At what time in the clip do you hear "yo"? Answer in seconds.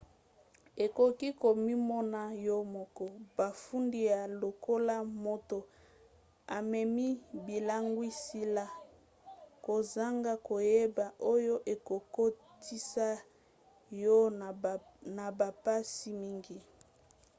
2.47-2.57, 4.11-4.21, 14.03-14.17